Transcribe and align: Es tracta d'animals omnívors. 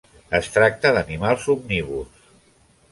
Es 0.37 0.47
tracta 0.55 0.93
d'animals 0.95 1.47
omnívors. 1.57 2.29